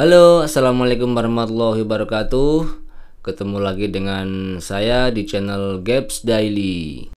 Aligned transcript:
Halo, 0.00 0.40
assalamualaikum 0.40 1.12
warahmatullahi 1.12 1.84
wabarakatuh. 1.84 2.72
Ketemu 3.20 3.60
lagi 3.60 3.84
dengan 3.92 4.56
saya 4.56 5.12
di 5.12 5.28
channel 5.28 5.84
Gaps 5.84 6.24
Daily. 6.24 7.12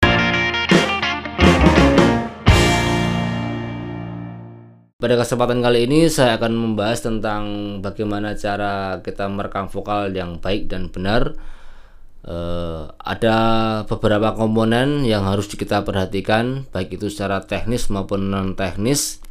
Pada 4.99 5.15
kesempatan 5.15 5.63
kali 5.63 5.87
ini 5.87 6.11
saya 6.11 6.35
akan 6.35 6.51
membahas 6.51 7.07
tentang 7.07 7.43
bagaimana 7.79 8.35
cara 8.35 8.99
kita 8.99 9.31
merekam 9.31 9.71
vokal 9.71 10.11
yang 10.11 10.43
baik 10.43 10.67
dan 10.67 10.91
benar. 10.91 11.39
Uh, 12.27 12.91
ada 12.99 13.37
beberapa 13.87 14.35
komponen 14.35 15.07
yang 15.07 15.23
harus 15.23 15.47
kita 15.47 15.87
perhatikan, 15.87 16.67
baik 16.75 16.99
itu 16.99 17.07
secara 17.07 17.47
teknis 17.47 17.87
maupun 17.87 18.27
non 18.27 18.59
teknis. 18.59 19.23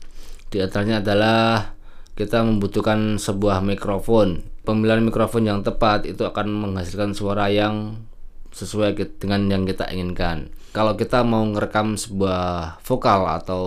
Di 0.49 0.65
antaranya 0.65 1.05
adalah 1.05 1.77
kita 2.19 2.45
membutuhkan 2.45 3.17
sebuah 3.17 3.65
mikrofon. 3.65 4.45
Pemilihan 4.63 5.03
mikrofon 5.03 5.49
yang 5.49 5.61
tepat 5.67 6.07
itu 6.07 6.23
akan 6.23 6.47
menghasilkan 6.49 7.17
suara 7.17 7.51
yang 7.51 7.99
sesuai 8.53 8.95
dengan 9.19 9.49
yang 9.49 9.65
kita 9.65 9.89
inginkan. 9.91 10.53
Kalau 10.77 10.95
kita 10.95 11.25
mau 11.25 11.43
merekam 11.45 11.97
sebuah 11.97 12.79
vokal 12.85 13.29
atau 13.43 13.65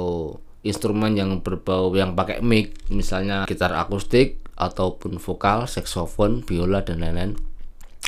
instrumen 0.66 1.14
yang 1.14 1.46
berbau 1.46 1.94
yang 1.94 2.18
pakai 2.18 2.42
mic 2.42 2.74
misalnya 2.90 3.46
gitar 3.46 3.74
akustik 3.78 4.42
ataupun 4.58 5.22
vokal, 5.22 5.70
saksofon, 5.70 6.42
biola 6.42 6.82
dan 6.82 7.06
lain-lain 7.06 7.38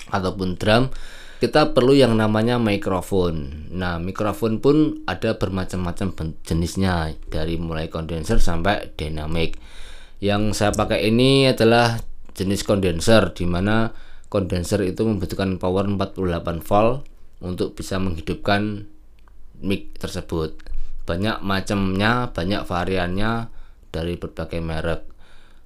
ataupun 0.10 0.58
drum 0.58 0.90
kita 1.38 1.78
perlu 1.78 1.94
yang 1.94 2.18
namanya 2.18 2.58
mikrofon. 2.58 3.70
Nah, 3.70 4.02
mikrofon 4.02 4.58
pun 4.58 5.06
ada 5.06 5.38
bermacam-macam 5.38 6.34
jenisnya 6.42 7.14
dari 7.30 7.62
mulai 7.62 7.94
kondenser 7.94 8.42
sampai 8.42 8.90
dynamic. 8.98 9.62
Yang 10.18 10.58
saya 10.58 10.72
pakai 10.74 11.14
ini 11.14 11.50
adalah 11.50 12.02
jenis 12.34 12.66
kondenser 12.66 13.34
di 13.34 13.46
mana 13.46 13.94
kondenser 14.30 14.82
itu 14.84 15.06
membutuhkan 15.06 15.58
power 15.62 15.86
48 15.86 16.62
volt 16.66 17.06
untuk 17.42 17.78
bisa 17.78 18.02
menghidupkan 18.02 18.90
mic 19.62 19.98
tersebut. 19.98 20.58
Banyak 21.08 21.42
macamnya 21.46 22.34
banyak 22.34 22.62
variannya 22.66 23.50
dari 23.94 24.20
berbagai 24.20 24.60
merek. 24.60 25.02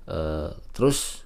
E, 0.05 0.51
terus 0.75 1.25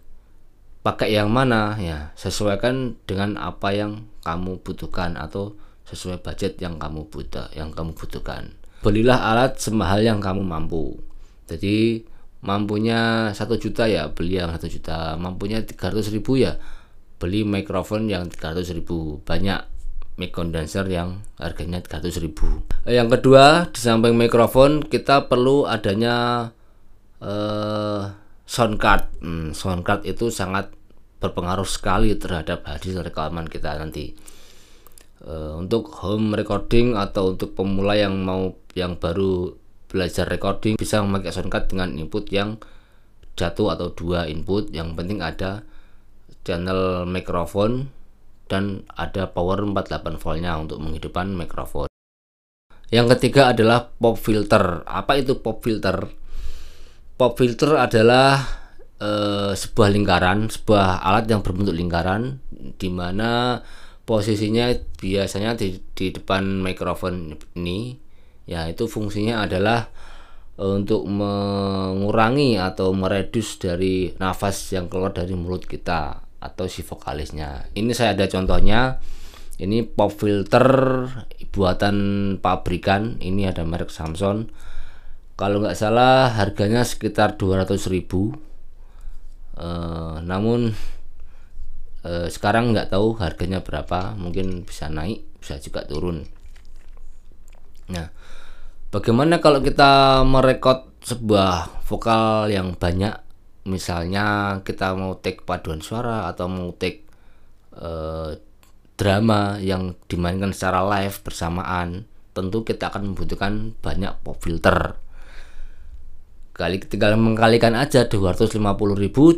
pakai 0.86 1.18
yang 1.18 1.34
mana? 1.34 1.76
Ya 1.82 2.16
sesuaikan 2.16 2.96
dengan 3.10 3.36
apa 3.42 3.74
yang 3.76 4.08
kamu 4.24 4.62
butuhkan 4.64 5.20
atau 5.20 5.58
sesuai 5.86 6.26
budget 6.26 6.58
yang 6.62 6.82
kamu 6.82 7.10
butuh 7.10 7.52
yang 7.54 7.70
kamu 7.74 7.94
butuhkan. 7.94 8.58
Belilah 8.82 9.34
alat 9.34 9.58
semahal 9.58 10.02
yang 10.02 10.22
kamu 10.22 10.46
mampu. 10.46 10.98
Jadi 11.46 12.06
mampunya 12.46 13.34
satu 13.34 13.58
juta 13.58 13.90
ya 13.90 14.14
beli 14.14 14.38
yang 14.38 14.54
satu 14.54 14.70
juta. 14.70 15.18
Mampunya 15.18 15.66
300 15.66 16.14
ribu 16.14 16.38
ya 16.38 16.62
beli 17.18 17.42
mikrofon 17.42 18.06
yang 18.06 18.30
300 18.30 18.78
ribu. 18.78 19.20
Banyak 19.26 19.76
mic 20.16 20.32
condenser 20.32 20.88
yang 20.88 21.26
harganya 21.42 21.82
300 21.82 22.24
ribu. 22.24 22.64
Yang 22.88 23.20
kedua 23.20 23.68
di 23.74 23.80
samping 23.82 24.16
mikrofon 24.16 24.86
kita 24.86 25.28
perlu 25.28 25.68
adanya 25.68 26.48
uh, 27.20 28.02
sound 28.46 28.78
card. 28.80 29.10
Hmm, 29.20 29.52
sound 29.52 29.84
card 29.84 30.06
itu 30.06 30.30
sangat 30.32 30.72
berpengaruh 31.20 31.68
sekali 31.68 32.14
terhadap 32.16 32.64
hasil 32.64 33.02
rekaman 33.02 33.50
kita 33.50 33.76
nanti. 33.76 34.14
Uh, 35.26 35.58
untuk 35.58 35.90
home 36.06 36.38
recording 36.38 36.94
atau 36.94 37.34
untuk 37.34 37.58
pemula 37.58 37.98
yang 37.98 38.14
mau 38.22 38.54
yang 38.78 39.00
baru 39.02 39.58
belajar 39.96 40.28
recording 40.28 40.76
bisa 40.76 41.00
memakai 41.00 41.32
sound 41.32 41.48
card 41.48 41.72
dengan 41.72 41.96
input 41.96 42.28
yang 42.36 42.60
jatuh 43.40 43.72
atau 43.72 43.96
dua 43.96 44.28
input 44.28 44.68
yang 44.76 45.00
penting 45.00 45.24
ada 45.24 45.64
channel 46.44 47.08
mikrofon 47.08 47.88
dan 48.46 48.86
ada 48.94 49.32
power 49.32 49.64
48 49.66 50.22
voltnya 50.22 50.54
untuk 50.60 50.78
menghidupkan 50.84 51.34
mikrofon. 51.34 51.90
Yang 52.94 53.18
ketiga 53.18 53.50
adalah 53.50 53.90
pop 53.98 54.16
filter. 54.22 54.86
Apa 54.86 55.18
itu 55.18 55.42
pop 55.42 55.66
filter? 55.66 56.06
Pop 57.18 57.34
filter 57.34 57.82
adalah 57.82 58.46
e, 59.02 59.10
sebuah 59.58 59.90
lingkaran, 59.90 60.54
sebuah 60.54 61.02
alat 61.02 61.26
yang 61.26 61.42
berbentuk 61.42 61.74
lingkaran 61.74 62.38
di 62.78 62.94
mana 62.94 63.60
posisinya 64.06 64.70
biasanya 65.02 65.58
di, 65.58 65.82
di 65.98 66.14
depan 66.14 66.62
mikrofon 66.62 67.34
ini. 67.58 68.05
Ya, 68.46 68.70
itu 68.70 68.86
fungsinya 68.86 69.46
adalah 69.46 69.90
e, 70.58 70.64
untuk 70.64 71.06
mengurangi 71.10 72.62
atau 72.62 72.94
meredus 72.94 73.58
dari 73.58 74.14
nafas 74.22 74.70
yang 74.74 74.86
keluar 74.86 75.12
dari 75.14 75.34
mulut 75.34 75.66
kita 75.66 76.26
atau 76.38 76.70
si 76.70 76.86
vokalisnya. 76.86 77.74
Ini 77.74 77.92
saya 77.98 78.14
ada 78.14 78.30
contohnya. 78.30 79.02
Ini 79.56 79.88
pop 79.88 80.12
filter 80.14 80.68
buatan 81.50 81.98
pabrikan. 82.38 83.18
Ini 83.18 83.56
ada 83.56 83.66
merek 83.66 83.90
Samsung. 83.90 84.52
Kalau 85.36 85.60
nggak 85.60 85.76
salah 85.76 86.32
harganya 86.38 86.86
sekitar 86.86 87.40
200 87.40 87.76
ribu. 87.92 88.36
Uh, 89.56 90.20
namun 90.28 90.76
uh, 92.04 92.28
sekarang 92.28 92.76
nggak 92.76 92.92
tahu 92.94 93.16
harganya 93.18 93.64
berapa. 93.64 94.14
Mungkin 94.20 94.68
bisa 94.68 94.92
naik, 94.92 95.24
bisa 95.40 95.58
juga 95.64 95.88
turun. 95.88 96.35
Nah, 97.92 98.10
bagaimana 98.90 99.38
kalau 99.38 99.62
kita 99.62 100.22
merekod 100.26 100.90
sebuah 101.06 101.86
vokal 101.86 102.50
yang 102.50 102.74
banyak? 102.74 103.14
Misalnya 103.66 104.60
kita 104.62 104.94
mau 104.94 105.18
take 105.18 105.42
paduan 105.42 105.82
suara 105.82 106.30
atau 106.30 106.46
mau 106.46 106.70
take 106.78 107.06
uh, 107.74 108.38
drama 108.96 109.60
yang 109.60 109.98
dimainkan 110.08 110.56
secara 110.56 110.86
live 110.86 111.18
bersamaan 111.26 112.08
tentu 112.36 112.68
kita 112.68 112.92
akan 112.92 113.16
membutuhkan 113.16 113.74
banyak 113.80 114.12
pop 114.22 114.36
filter. 114.44 115.00
Kali 116.56 116.80
tinggal 116.84 117.20
mengkalikan 117.20 117.76
aja 117.76 118.08
250.000 118.08 118.62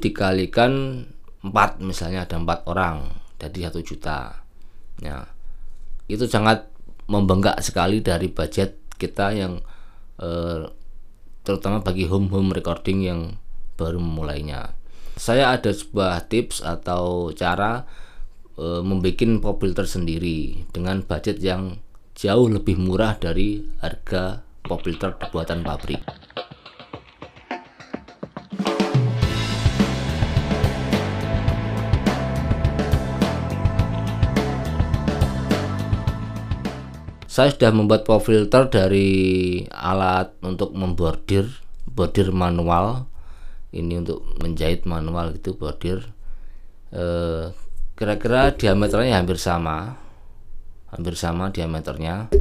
dikalikan 0.01 0.71
4 1.41 1.81
misalnya 1.81 2.25
ada 2.25 2.37
4 2.37 2.69
orang 2.69 3.09
jadi 3.41 3.69
1 3.69 3.81
juta. 3.85 4.41
Ya 5.01 5.29
itu 6.09 6.25
sangat 6.25 6.69
membengkak 7.07 7.59
sekali 7.63 8.03
dari 8.03 8.27
budget 8.27 8.77
kita 8.99 9.31
yang 9.35 9.63
eh, 10.19 10.67
terutama 11.47 11.79
bagi 11.79 12.03
home 12.03 12.27
home 12.27 12.51
recording 12.51 13.07
yang 13.07 13.39
baru 13.79 14.01
memulainya. 14.01 14.75
Saya 15.15 15.55
ada 15.55 15.71
sebuah 15.71 16.27
tips 16.27 16.61
atau 16.61 17.31
cara 17.33 17.85
e, 18.57 18.81
membuat 18.85 19.17
pop 19.41 19.57
filter 19.61 19.85
sendiri 19.85 20.67
dengan 20.73 21.01
budget 21.05 21.41
yang 21.41 21.81
jauh 22.17 22.49
lebih 22.49 22.77
murah 22.81 23.15
dari 23.17 23.63
harga 23.81 24.41
pop 24.65 24.81
filter 24.81 25.13
buatan 25.31 25.61
pabrik. 25.61 26.01
Saya 37.37 37.53
sudah 37.53 37.69
membuat 37.69 38.01
pop 38.01 38.25
filter 38.25 38.65
dari 38.65 39.61
alat 39.69 40.33
untuk 40.41 40.73
membordir, 40.73 41.45
bordir 41.85 42.33
manual. 42.33 43.05
Ini 43.69 44.01
untuk 44.01 44.25
menjahit 44.41 44.89
manual 44.89 45.37
gitu 45.37 45.53
bordir. 45.53 46.01
Eh, 46.89 47.53
kira-kira 47.93 48.57
diameternya 48.57 49.21
hampir 49.21 49.37
sama. 49.37 50.01
Hampir 50.89 51.13
sama 51.13 51.53
diameternya. 51.53 52.33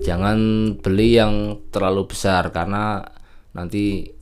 Jangan 0.00 0.38
beli 0.80 1.20
yang 1.20 1.60
terlalu 1.68 2.08
besar 2.08 2.48
karena 2.56 3.04
nanti 3.52 4.16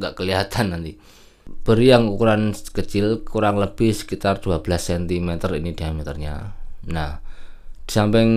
nggak 0.00 0.16
kelihatan 0.16 0.80
nanti. 0.80 0.96
Beri 1.44 1.92
yang 1.92 2.08
ukuran 2.08 2.56
kecil 2.56 3.20
kurang 3.28 3.60
lebih 3.60 3.92
sekitar 3.92 4.40
12 4.40 4.64
cm 4.64 5.28
ini 5.60 5.76
diameternya. 5.76 6.56
Nah 6.88 7.31
di 7.82 7.90
samping 7.90 8.32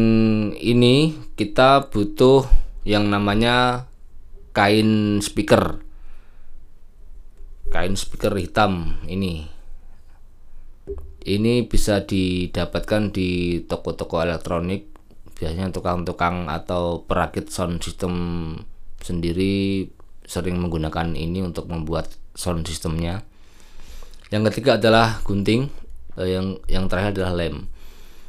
ini 0.58 1.14
kita 1.38 1.94
butuh 1.94 2.50
yang 2.86 3.10
namanya 3.10 3.88
kain 4.56 5.20
speaker. 5.20 5.82
Kain 7.70 7.94
speaker 8.00 8.32
hitam 8.38 9.02
ini. 9.06 9.50
Ini 11.26 11.66
bisa 11.66 12.06
didapatkan 12.06 13.10
di 13.10 13.60
toko-toko 13.66 14.22
elektronik 14.22 14.94
biasanya 15.36 15.74
tukang-tukang 15.74 16.48
atau 16.48 17.04
perakit 17.04 17.52
sound 17.52 17.82
system 17.84 18.14
sendiri 19.02 19.90
sering 20.24 20.58
menggunakan 20.62 21.14
ini 21.14 21.42
untuk 21.42 21.68
membuat 21.68 22.14
sound 22.38 22.64
systemnya. 22.66 23.26
Yang 24.30 24.54
ketiga 24.54 24.78
adalah 24.78 25.22
gunting 25.26 25.70
eh, 26.18 26.38
yang 26.38 26.58
yang 26.70 26.86
terakhir 26.90 27.22
adalah 27.22 27.34
lem 27.38 27.75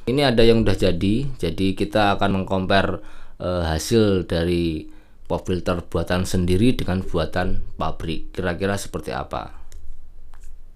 ini 0.06 0.22
ada 0.22 0.42
yang 0.42 0.62
udah 0.62 0.76
jadi 0.78 1.26
jadi 1.38 1.66
kita 1.74 2.18
akan 2.18 2.42
mengcompare 2.42 3.02
eh, 3.42 3.62
hasil 3.66 4.26
dari 4.30 4.86
pop 5.26 5.42
filter 5.42 5.82
buatan 5.82 6.22
sendiri 6.22 6.78
dengan 6.78 7.02
buatan 7.02 7.62
pabrik 7.74 8.30
kira-kira 8.30 8.78
seperti 8.78 9.10
apa 9.10 9.66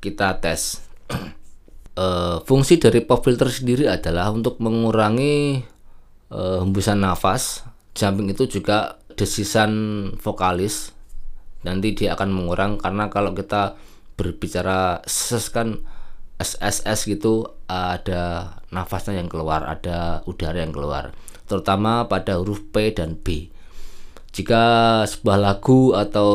kita 0.00 0.40
tes. 0.40 0.80
uh, 1.94 2.40
fungsi 2.48 2.80
dari 2.80 3.04
pop 3.04 3.20
filter 3.20 3.52
sendiri 3.52 3.86
adalah 3.86 4.32
untuk 4.32 4.56
mengurangi 4.58 5.60
uh, 6.32 6.64
hembusan 6.64 7.04
nafas. 7.04 7.68
Samping 7.92 8.32
itu 8.32 8.48
juga 8.48 8.96
desisan 9.14 9.70
vokalis. 10.16 10.96
Nanti 11.60 11.92
dia 11.92 12.16
akan 12.16 12.32
mengurang 12.32 12.80
karena 12.80 13.12
kalau 13.12 13.36
kita 13.36 13.76
berbicara 14.16 15.04
ses 15.04 15.52
kan 15.52 15.84
SSS 16.40 17.04
gitu 17.04 17.44
ada 17.68 18.56
nafasnya 18.70 19.18
yang 19.18 19.26
keluar, 19.26 19.66
ada 19.66 20.22
udara 20.30 20.62
yang 20.62 20.70
keluar, 20.70 21.10
terutama 21.50 22.06
pada 22.06 22.38
huruf 22.38 22.62
P 22.70 22.94
dan 22.94 23.18
B. 23.18 23.50
Jika 24.30 24.62
sebuah 25.10 25.38
lagu 25.42 25.90
atau 25.98 26.30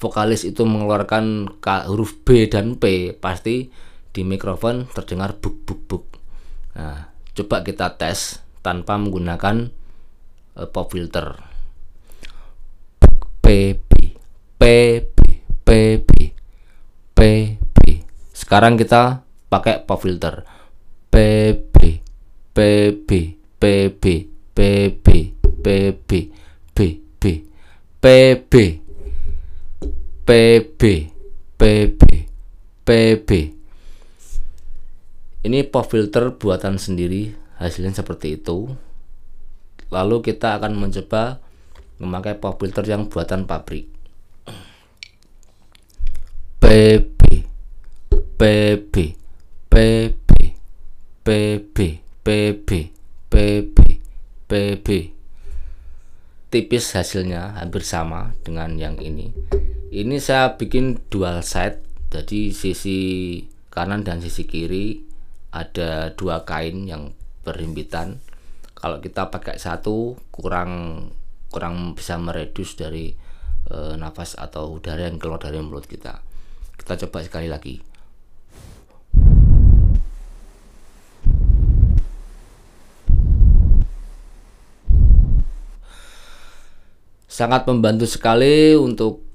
vokalis 0.00 0.48
itu 0.48 0.64
mengeluarkan 0.64 1.52
huruf 1.88 2.16
B 2.24 2.48
dan 2.48 2.80
P, 2.80 3.12
pasti 3.12 3.68
di 4.14 4.22
mikrofon 4.24 4.88
terdengar 4.88 5.36
buk 5.36 5.68
buk 5.68 5.80
buk. 5.84 6.04
Nah, 6.80 7.12
coba 7.36 7.60
kita 7.60 8.00
tes 8.00 8.40
tanpa 8.64 8.96
menggunakan 8.96 9.68
uh, 10.56 10.68
pop 10.72 10.88
filter. 10.88 11.36
P 13.44 13.76
B 13.76 13.92
P 14.56 14.62
B 15.60 15.68
P 16.00 16.16
B 17.12 17.18
P 17.58 17.78
sekarang 18.32 18.80
kita 18.80 19.26
pakai 19.52 19.84
pop 19.84 20.00
filter. 20.00 20.48
PB 21.14 22.02
PB 22.50 23.10
PB 23.62 24.00
PB 24.50 24.66
PB 24.74 25.20
pb 25.62 26.10
PB 28.02 28.52
PB 30.26 30.82
PB 31.54 32.02
PB 32.82 33.30
ini 35.46 35.58
pop 35.62 35.86
filter 35.86 36.34
buatan 36.34 36.82
sendiri 36.82 37.30
hasilnya 37.62 37.94
seperti 37.94 38.34
itu 38.34 38.74
lalu 39.94 40.18
kita 40.18 40.58
akan 40.58 40.74
mencoba 40.74 41.38
memakai 42.02 42.42
pop 42.42 42.58
filter 42.58 42.90
yang 42.90 43.06
buatan 43.06 43.46
pabrik 43.46 43.86
PB 46.58 47.46
PB 48.34 49.23
PB 51.24 52.04
PB 52.20 52.68
PB 53.32 53.76
PB 54.44 54.88
tipis 56.52 56.92
hasilnya 56.92 57.56
hampir 57.56 57.80
sama 57.80 58.36
dengan 58.44 58.76
yang 58.76 59.00
ini. 59.00 59.32
Ini 59.88 60.20
saya 60.20 60.60
bikin 60.60 61.00
dual 61.08 61.40
side 61.40 61.80
jadi 62.12 62.52
sisi 62.52 63.40
kanan 63.72 64.04
dan 64.04 64.20
sisi 64.20 64.44
kiri 64.44 65.00
ada 65.48 66.12
dua 66.12 66.44
kain 66.44 66.84
yang 66.84 67.16
berhimpitan. 67.40 68.20
Kalau 68.76 69.00
kita 69.00 69.32
pakai 69.32 69.56
satu 69.56 70.20
kurang 70.28 71.08
kurang 71.48 71.96
bisa 71.96 72.20
meredus 72.20 72.76
dari 72.76 73.16
e, 73.72 73.96
nafas 73.96 74.36
atau 74.36 74.76
udara 74.76 75.08
yang 75.08 75.16
keluar 75.16 75.40
dari 75.40 75.56
mulut 75.56 75.88
kita. 75.88 76.20
Kita 76.76 77.00
coba 77.00 77.24
sekali 77.24 77.48
lagi 77.48 77.93
sangat 87.34 87.66
membantu 87.66 88.06
sekali 88.06 88.78
untuk 88.78 89.26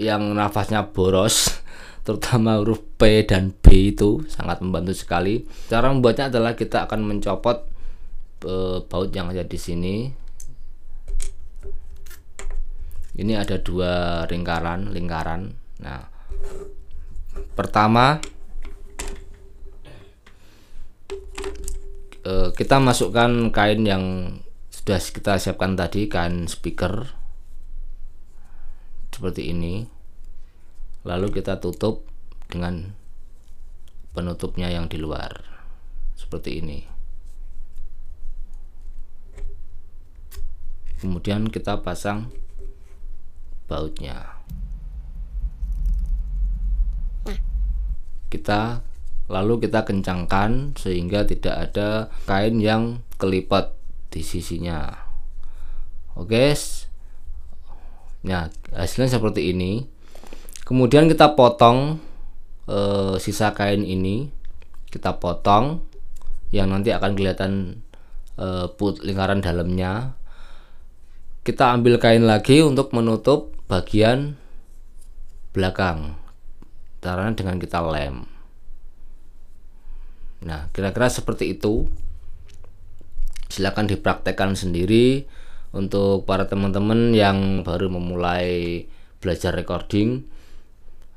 yang 0.00 0.32
nafasnya 0.32 0.88
boros 0.88 1.52
terutama 2.08 2.56
huruf 2.56 2.80
P 2.96 3.28
dan 3.28 3.52
B 3.52 3.92
itu 3.92 4.24
sangat 4.24 4.64
membantu 4.64 4.96
sekali. 4.96 5.44
Cara 5.68 5.92
membuatnya 5.92 6.32
adalah 6.32 6.56
kita 6.56 6.88
akan 6.88 7.04
mencopot 7.04 7.68
e, 8.40 8.80
baut 8.88 9.12
yang 9.12 9.28
ada 9.28 9.44
di 9.44 9.60
sini. 9.60 10.08
Ini 13.12 13.36
ada 13.36 13.60
dua 13.60 14.24
lingkaran 14.24 14.88
lingkaran. 14.88 15.52
Nah 15.84 16.08
pertama 17.52 18.16
e, 22.24 22.32
kita 22.56 22.80
masukkan 22.80 23.52
kain 23.52 23.84
yang 23.84 24.04
sudah 24.72 24.98
kita 24.98 25.36
siapkan 25.36 25.76
tadi 25.78 26.08
kain 26.10 26.50
speaker 26.50 27.21
seperti 29.12 29.52
ini. 29.52 29.86
Lalu 31.04 31.38
kita 31.42 31.60
tutup 31.60 32.08
dengan 32.48 32.96
penutupnya 34.16 34.72
yang 34.72 34.88
di 34.88 34.96
luar. 34.98 35.44
Seperti 36.16 36.58
ini. 36.58 36.80
Kemudian 41.02 41.50
kita 41.50 41.82
pasang 41.82 42.30
bautnya. 43.66 44.38
Kita 48.30 48.80
lalu 49.26 49.66
kita 49.66 49.82
kencangkan 49.82 50.78
sehingga 50.78 51.26
tidak 51.26 51.56
ada 51.70 52.08
kain 52.24 52.62
yang 52.62 53.02
kelipat 53.18 53.74
di 54.14 54.22
sisinya. 54.22 54.94
Oke 56.14 56.54
Nah, 58.22 58.50
hasilnya 58.70 59.18
seperti 59.18 59.50
ini. 59.50 59.82
Kemudian 60.62 61.10
kita 61.10 61.34
potong 61.34 61.98
e, 62.70 62.78
sisa 63.18 63.50
kain 63.50 63.82
ini, 63.82 64.30
kita 64.88 65.18
potong 65.18 65.82
yang 66.54 66.70
nanti 66.70 66.94
akan 66.94 67.18
kelihatan 67.18 67.82
e, 68.38 68.70
put 68.78 69.02
lingkaran 69.02 69.42
dalamnya. 69.42 70.14
Kita 71.42 71.74
ambil 71.74 71.98
kain 71.98 72.22
lagi 72.22 72.62
untuk 72.62 72.94
menutup 72.94 73.50
bagian 73.66 74.38
belakang. 75.50 76.14
Caranya 77.02 77.34
dengan 77.34 77.58
kita 77.58 77.82
lem. 77.82 78.22
Nah, 80.46 80.70
kira-kira 80.70 81.10
seperti 81.10 81.58
itu. 81.58 81.90
Silakan 83.50 83.90
dipraktekkan 83.90 84.54
sendiri 84.54 85.26
untuk 85.72 86.28
para 86.28 86.44
teman-teman 86.44 87.16
yang 87.16 87.64
baru 87.64 87.88
memulai 87.88 88.84
belajar 89.18 89.56
recording 89.56 90.28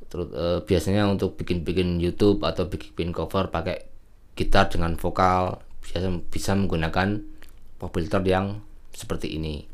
terus 0.07 0.31
eh, 0.31 0.59
biasanya 0.63 1.11
untuk 1.11 1.35
bikin-bikin 1.35 1.99
YouTube 1.99 2.39
atau 2.47 2.71
bikin 2.71 3.11
cover 3.11 3.51
pakai 3.51 3.83
gitar 4.35 4.71
dengan 4.71 4.95
vokal 4.95 5.59
biasa 5.83 6.07
bisa 6.31 6.51
menggunakan 6.55 7.19
pop 7.75 7.91
filter 7.91 8.23
yang 8.23 8.63
seperti 8.95 9.35
ini. 9.35 9.67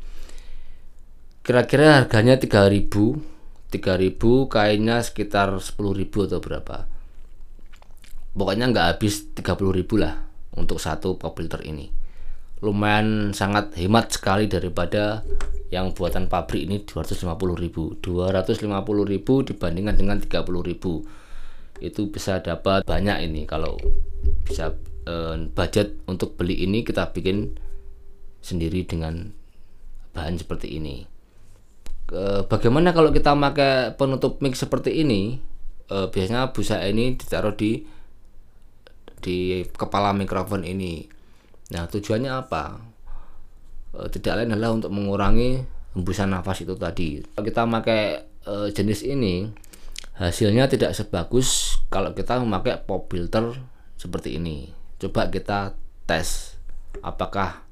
Kira-kira 1.42 2.02
harganya 2.02 2.38
3000 2.38 2.90
3000 3.72 4.52
kainnya 4.52 5.00
sekitar 5.00 5.56
10.000 5.56 6.28
atau 6.28 6.40
berapa. 6.44 6.76
Pokoknya 8.36 8.68
nggak 8.68 8.86
habis 8.96 9.32
30.000 9.32 9.88
lah 9.96 10.28
untuk 10.58 10.76
satu 10.76 11.16
pop 11.16 11.32
filter 11.32 11.64
ini 11.64 12.01
lumayan 12.62 13.34
sangat 13.34 13.74
hemat 13.74 14.14
sekali 14.14 14.46
daripada 14.46 15.26
yang 15.74 15.90
buatan 15.90 16.30
pabrik 16.30 16.68
ini 16.68 16.86
250.000 16.86 17.98
250.000 17.98 19.48
dibandingkan 19.50 19.96
dengan 19.98 20.16
30.000 20.22 21.82
itu 21.82 22.02
bisa 22.14 22.38
dapat 22.38 22.86
banyak 22.86 23.18
ini. 23.26 23.42
Kalau 23.50 23.74
bisa 24.46 24.78
eh, 25.10 25.34
budget 25.50 25.98
untuk 26.06 26.38
beli 26.38 26.62
ini 26.62 26.86
kita 26.86 27.10
bikin 27.10 27.58
sendiri 28.38 28.86
dengan 28.86 29.34
bahan 30.14 30.38
seperti 30.38 30.78
ini. 30.78 31.02
Eh, 32.14 32.42
bagaimana 32.46 32.94
kalau 32.94 33.10
kita 33.10 33.34
pakai 33.34 33.98
penutup 33.98 34.38
mic 34.38 34.54
seperti 34.54 35.02
ini? 35.02 35.40
Eh, 35.90 36.06
biasanya 36.14 36.54
busa 36.54 36.78
ini 36.86 37.18
ditaruh 37.18 37.58
di 37.58 37.82
di 39.22 39.62
kepala 39.74 40.14
mikrofon 40.14 40.66
ini 40.66 41.21
Nah, 41.72 41.88
tujuannya 41.88 42.28
apa? 42.28 42.76
E, 43.96 44.12
tidak 44.12 44.44
lain 44.44 44.52
adalah 44.52 44.76
untuk 44.76 44.92
mengurangi 44.92 45.64
hembusan 45.96 46.28
nafas 46.28 46.60
itu 46.60 46.76
tadi. 46.76 47.24
Kalau 47.24 47.44
kita 47.48 47.64
pakai 47.64 48.02
e, 48.44 48.54
jenis 48.76 49.00
ini, 49.08 49.48
hasilnya 50.20 50.68
tidak 50.68 50.92
sebagus 50.92 51.80
kalau 51.88 52.12
kita 52.12 52.36
memakai 52.36 52.76
pop 52.84 53.08
filter 53.08 53.56
seperti 53.96 54.36
ini. 54.36 54.68
Coba 55.00 55.32
kita 55.32 55.72
tes 56.04 56.60
apakah 57.00 57.64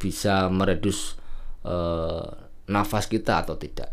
bisa 0.00 0.48
meredus 0.48 1.20
e, 1.60 1.74
nafas 2.72 3.04
kita 3.04 3.44
atau 3.44 3.60
tidak. 3.60 3.92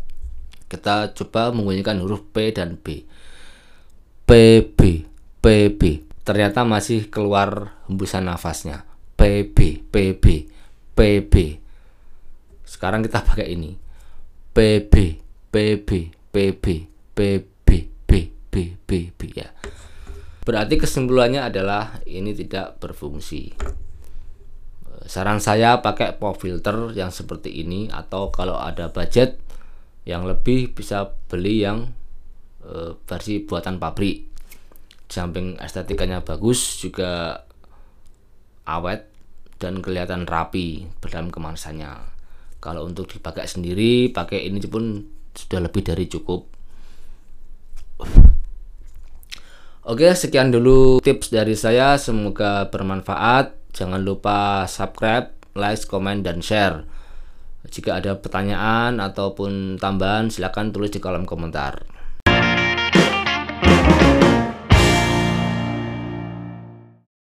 Kita 0.72 1.12
coba 1.12 1.52
menggunakan 1.52 2.00
huruf 2.00 2.24
P 2.32 2.56
dan 2.56 2.80
B. 2.80 3.04
PB, 4.24 4.78
PB. 5.42 5.80
Ternyata 6.22 6.62
masih 6.62 7.10
keluar 7.10 7.74
hembusan 7.90 8.30
nafasnya. 8.30 8.89
PB 9.20 9.92
PB 9.92 10.24
PB 10.96 11.34
sekarang 12.64 13.04
kita 13.04 13.20
pakai 13.20 13.52
ini. 13.52 13.76
PB 14.56 14.94
PB 15.52 15.88
PB 16.32 16.64
PB 17.12 17.68
PB 18.08 18.54
PB 18.88 19.20
ya. 19.36 19.52
Berarti 20.46 20.80
kesimpulannya 20.80 21.44
adalah 21.44 22.00
ini 22.08 22.32
tidak 22.32 22.80
berfungsi. 22.80 23.52
Saran 25.04 25.42
saya 25.42 25.84
pakai 25.84 26.16
pop 26.16 26.40
filter 26.40 26.94
yang 26.96 27.12
seperti 27.12 27.60
ini 27.60 27.92
atau 27.92 28.32
kalau 28.32 28.56
ada 28.56 28.88
budget 28.88 29.36
yang 30.08 30.24
lebih 30.24 30.72
bisa 30.72 31.12
beli 31.28 31.60
yang 31.66 31.92
e, 32.64 32.96
versi 33.04 33.44
buatan 33.44 33.76
pabrik. 33.76 34.30
Samping 35.10 35.60
estetikanya 35.60 36.24
bagus 36.24 36.80
juga 36.80 37.44
awet 38.64 39.09
dan 39.60 39.84
kelihatan 39.84 40.24
rapi 40.24 40.88
dalam 41.04 41.28
kemasannya 41.28 41.92
kalau 42.64 42.88
untuk 42.88 43.12
dipakai 43.12 43.44
sendiri 43.44 44.08
pakai 44.08 44.48
ini 44.48 44.64
pun 44.64 45.04
sudah 45.36 45.60
lebih 45.60 45.84
dari 45.84 46.08
cukup 46.08 46.48
Oke, 49.80 50.12
sekian 50.12 50.52
dulu 50.52 51.00
tips 51.00 51.32
dari 51.32 51.56
saya. 51.56 51.96
Semoga 51.96 52.68
bermanfaat. 52.68 53.72
Jangan 53.72 54.04
lupa 54.04 54.68
subscribe, 54.68 55.32
like, 55.56 55.82
komen, 55.88 56.20
dan 56.20 56.44
share. 56.44 56.84
Jika 57.66 57.98
ada 57.98 58.16
pertanyaan 58.16 59.00
ataupun 59.00 59.82
tambahan, 59.82 60.28
silahkan 60.28 60.68
tulis 60.72 60.92
di 60.92 61.00
kolom 61.00 61.24
komentar. 61.24 61.84